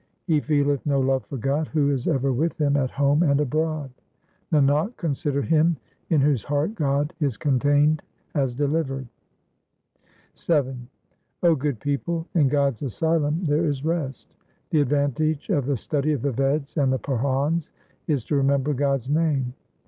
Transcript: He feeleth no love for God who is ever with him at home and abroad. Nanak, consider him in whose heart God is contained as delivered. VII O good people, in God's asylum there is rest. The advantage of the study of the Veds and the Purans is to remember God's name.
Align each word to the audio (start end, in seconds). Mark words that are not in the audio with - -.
He 0.25 0.39
feeleth 0.41 0.83
no 0.83 0.99
love 0.99 1.27
for 1.27 1.37
God 1.37 1.67
who 1.67 1.91
is 1.91 2.07
ever 2.07 2.33
with 2.33 2.59
him 2.59 2.75
at 2.75 2.89
home 2.89 3.21
and 3.21 3.39
abroad. 3.39 3.91
Nanak, 4.51 4.97
consider 4.97 5.43
him 5.43 5.77
in 6.09 6.19
whose 6.21 6.43
heart 6.43 6.73
God 6.73 7.13
is 7.19 7.37
contained 7.37 8.01
as 8.33 8.55
delivered. 8.55 9.05
VII 10.35 10.75
O 11.43 11.53
good 11.53 11.79
people, 11.79 12.25
in 12.33 12.47
God's 12.47 12.81
asylum 12.81 13.43
there 13.45 13.67
is 13.67 13.85
rest. 13.85 14.27
The 14.71 14.81
advantage 14.81 15.49
of 15.51 15.67
the 15.67 15.77
study 15.77 16.13
of 16.13 16.23
the 16.23 16.33
Veds 16.33 16.77
and 16.77 16.91
the 16.91 16.97
Purans 16.97 17.69
is 18.07 18.23
to 18.23 18.35
remember 18.35 18.73
God's 18.73 19.07
name. 19.07 19.53